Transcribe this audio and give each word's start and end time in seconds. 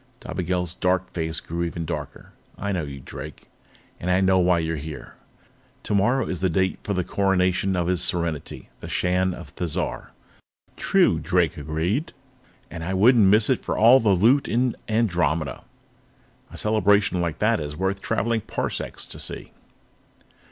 Dobigel's 0.19 0.73
dark 0.73 1.13
face 1.13 1.39
grew 1.39 1.61
even 1.63 1.85
darker. 1.85 2.31
"I 2.57 2.71
know 2.71 2.81
you, 2.81 2.99
Drake. 2.99 3.47
And 3.99 4.09
I 4.09 4.19
know 4.19 4.39
why 4.39 4.57
you're 4.57 4.77
here. 4.77 5.13
Tomorrow 5.83 6.25
is 6.25 6.39
the 6.39 6.49
date 6.49 6.79
for 6.83 6.93
the 6.95 7.03
Coronation 7.03 7.75
of 7.75 7.85
His 7.85 8.01
Serenity, 8.01 8.69
the 8.79 8.87
Shan 8.87 9.35
of 9.35 9.49
Thizar." 9.55 10.07
"True," 10.75 11.19
Drake 11.19 11.55
agreed. 11.55 12.13
"And 12.71 12.83
I 12.83 12.95
wouldn't 12.95 13.27
miss 13.27 13.47
it 13.47 13.63
for 13.63 13.77
all 13.77 13.99
the 13.99 14.09
loot 14.09 14.47
in 14.47 14.75
Andromeda. 14.89 15.65
A 16.51 16.57
celebration 16.57 17.21
like 17.21 17.37
that 17.37 17.59
is 17.59 17.75
worth 17.77 18.01
traveling 18.01 18.41
parsecs 18.41 19.05
to 19.05 19.19
see." 19.19 19.51